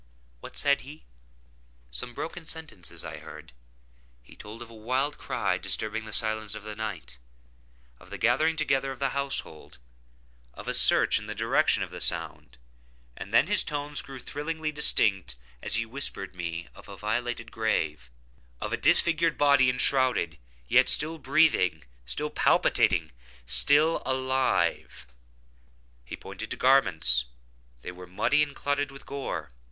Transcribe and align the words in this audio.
What 0.39 0.57
said 0.57 0.81
he?—some 0.81 2.15
broken 2.15 2.47
sentences 2.47 3.05
I 3.05 3.17
heard. 3.19 3.51
He 4.23 4.35
told 4.35 4.63
of 4.63 4.69
a 4.71 4.73
wild 4.73 5.19
cry 5.19 5.59
disturbing 5.59 6.05
the 6.05 6.11
silence 6.11 6.55
of 6.55 6.63
the 6.63 6.75
night—of 6.75 8.09
the 8.09 8.17
gathering 8.17 8.55
together 8.55 8.91
of 8.91 8.97
the 8.97 9.09
household—of 9.09 10.67
a 10.67 10.73
search 10.73 11.19
in 11.19 11.27
the 11.27 11.35
direction 11.35 11.83
of 11.83 11.91
the 11.91 12.01
sound; 12.01 12.57
and 13.15 13.31
then 13.31 13.45
his 13.45 13.63
tones 13.63 14.01
grew 14.01 14.17
thrillingly 14.17 14.71
distinct 14.71 15.35
as 15.61 15.75
he 15.75 15.85
whispered 15.85 16.33
me 16.33 16.67
of 16.73 16.89
a 16.89 16.97
violated 16.97 17.51
grave—of 17.51 18.73
a 18.73 18.77
disfigured 18.77 19.37
body 19.37 19.69
enshrouded, 19.69 20.39
yet 20.67 20.89
still 20.89 21.19
breathing—still 21.19 22.31
palpitating—still 22.31 24.01
alive! 24.03 25.05
He 26.03 26.15
pointed 26.17 26.49
to 26.49 26.57
garments;—they 26.57 27.91
were 27.91 28.07
muddy 28.07 28.41
and 28.41 28.55
clotted 28.55 28.89
with 28.91 29.05
gore. 29.05 29.51